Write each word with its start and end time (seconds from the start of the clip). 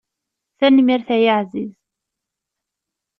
Tanemmirt 0.57 1.09
ay 1.15 1.25
aεziz. 1.35 1.71